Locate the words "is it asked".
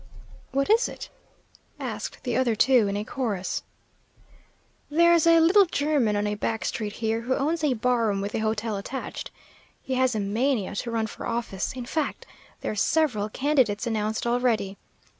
0.71-2.23